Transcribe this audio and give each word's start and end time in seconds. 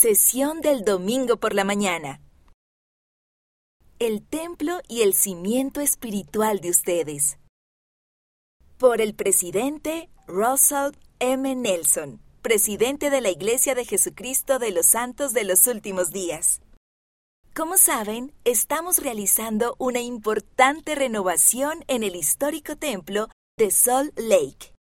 Sesión 0.00 0.60
del 0.60 0.84
domingo 0.84 1.38
por 1.38 1.54
la 1.54 1.64
mañana. 1.64 2.20
El 3.98 4.24
templo 4.24 4.78
y 4.86 5.02
el 5.02 5.12
cimiento 5.12 5.80
espiritual 5.80 6.60
de 6.60 6.70
ustedes. 6.70 7.36
Por 8.76 9.00
el 9.00 9.16
presidente 9.16 10.08
Russell 10.28 10.92
M. 11.18 11.52
Nelson, 11.56 12.20
presidente 12.42 13.10
de 13.10 13.20
la 13.20 13.30
Iglesia 13.30 13.74
de 13.74 13.84
Jesucristo 13.84 14.60
de 14.60 14.70
los 14.70 14.86
Santos 14.86 15.32
de 15.32 15.42
los 15.42 15.66
Últimos 15.66 16.12
Días. 16.12 16.60
Como 17.52 17.76
saben, 17.76 18.32
estamos 18.44 18.98
realizando 18.98 19.74
una 19.80 20.00
importante 20.00 20.94
renovación 20.94 21.84
en 21.88 22.04
el 22.04 22.14
histórico 22.14 22.76
templo 22.76 23.30
de 23.56 23.72
Salt 23.72 24.16
Lake. 24.16 24.72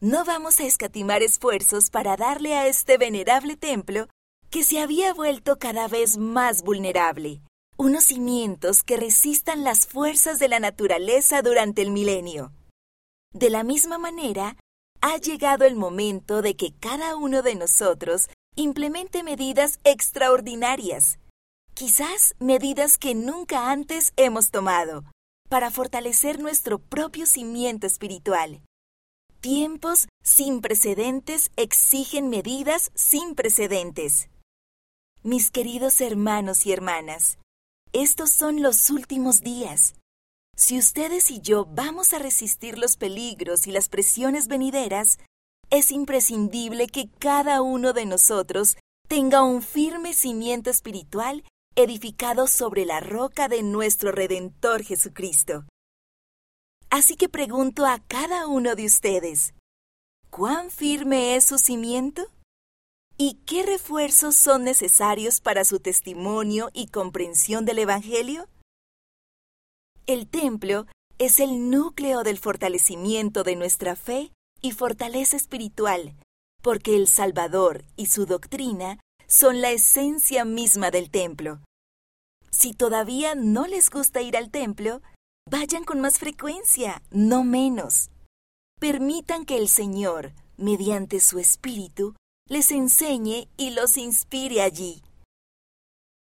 No 0.00 0.24
vamos 0.24 0.60
a 0.60 0.64
escatimar 0.64 1.22
esfuerzos 1.22 1.90
para 1.90 2.16
darle 2.16 2.54
a 2.54 2.68
este 2.68 2.96
venerable 2.96 3.58
templo 3.58 4.08
que 4.50 4.64
se 4.64 4.80
había 4.80 5.14
vuelto 5.14 5.58
cada 5.58 5.86
vez 5.86 6.18
más 6.18 6.62
vulnerable, 6.62 7.40
unos 7.76 8.04
cimientos 8.04 8.82
que 8.82 8.96
resistan 8.96 9.62
las 9.62 9.86
fuerzas 9.86 10.40
de 10.40 10.48
la 10.48 10.58
naturaleza 10.58 11.40
durante 11.40 11.82
el 11.82 11.92
milenio. 11.92 12.52
De 13.32 13.48
la 13.48 13.62
misma 13.62 13.96
manera, 13.96 14.56
ha 15.00 15.16
llegado 15.18 15.64
el 15.64 15.76
momento 15.76 16.42
de 16.42 16.56
que 16.56 16.72
cada 16.72 17.16
uno 17.16 17.42
de 17.42 17.54
nosotros 17.54 18.28
implemente 18.56 19.22
medidas 19.22 19.78
extraordinarias, 19.84 21.20
quizás 21.74 22.34
medidas 22.40 22.98
que 22.98 23.14
nunca 23.14 23.70
antes 23.70 24.12
hemos 24.16 24.50
tomado, 24.50 25.04
para 25.48 25.70
fortalecer 25.70 26.40
nuestro 26.40 26.80
propio 26.80 27.24
cimiento 27.24 27.86
espiritual. 27.86 28.62
Tiempos 29.40 30.08
sin 30.22 30.60
precedentes 30.60 31.50
exigen 31.56 32.28
medidas 32.28 32.90
sin 32.94 33.34
precedentes. 33.34 34.28
Mis 35.22 35.50
queridos 35.50 36.00
hermanos 36.00 36.64
y 36.64 36.72
hermanas, 36.72 37.36
estos 37.92 38.30
son 38.30 38.62
los 38.62 38.88
últimos 38.88 39.42
días. 39.42 39.92
Si 40.56 40.78
ustedes 40.78 41.30
y 41.30 41.42
yo 41.42 41.66
vamos 41.66 42.14
a 42.14 42.18
resistir 42.18 42.78
los 42.78 42.96
peligros 42.96 43.66
y 43.66 43.70
las 43.70 43.90
presiones 43.90 44.48
venideras, 44.48 45.18
es 45.68 45.92
imprescindible 45.92 46.86
que 46.86 47.10
cada 47.18 47.60
uno 47.60 47.92
de 47.92 48.06
nosotros 48.06 48.78
tenga 49.08 49.42
un 49.42 49.60
firme 49.60 50.14
cimiento 50.14 50.70
espiritual 50.70 51.44
edificado 51.76 52.46
sobre 52.46 52.86
la 52.86 53.00
roca 53.00 53.48
de 53.48 53.62
nuestro 53.62 54.12
Redentor 54.12 54.84
Jesucristo. 54.84 55.66
Así 56.88 57.16
que 57.16 57.28
pregunto 57.28 57.84
a 57.84 57.98
cada 58.08 58.46
uno 58.46 58.74
de 58.74 58.86
ustedes, 58.86 59.52
¿cuán 60.30 60.70
firme 60.70 61.36
es 61.36 61.44
su 61.44 61.58
cimiento? 61.58 62.26
¿Y 63.22 63.34
qué 63.44 63.62
refuerzos 63.62 64.34
son 64.34 64.64
necesarios 64.64 65.42
para 65.42 65.66
su 65.66 65.78
testimonio 65.78 66.70
y 66.72 66.86
comprensión 66.86 67.66
del 67.66 67.80
Evangelio? 67.80 68.48
El 70.06 70.26
templo 70.26 70.86
es 71.18 71.38
el 71.38 71.68
núcleo 71.68 72.22
del 72.22 72.38
fortalecimiento 72.38 73.42
de 73.42 73.56
nuestra 73.56 73.94
fe 73.94 74.32
y 74.62 74.72
fortaleza 74.72 75.36
espiritual, 75.36 76.16
porque 76.62 76.96
el 76.96 77.08
Salvador 77.08 77.84
y 77.94 78.06
su 78.06 78.24
doctrina 78.24 78.98
son 79.26 79.60
la 79.60 79.70
esencia 79.70 80.46
misma 80.46 80.90
del 80.90 81.10
templo. 81.10 81.60
Si 82.50 82.72
todavía 82.72 83.34
no 83.34 83.66
les 83.66 83.90
gusta 83.90 84.22
ir 84.22 84.34
al 84.34 84.50
templo, 84.50 85.02
vayan 85.44 85.84
con 85.84 86.00
más 86.00 86.18
frecuencia, 86.18 87.02
no 87.10 87.44
menos. 87.44 88.08
Permitan 88.80 89.44
que 89.44 89.58
el 89.58 89.68
Señor, 89.68 90.32
mediante 90.56 91.20
su 91.20 91.38
Espíritu, 91.38 92.14
les 92.50 92.72
enseñe 92.72 93.48
y 93.56 93.70
los 93.70 93.96
inspire 93.96 94.60
allí. 94.60 95.02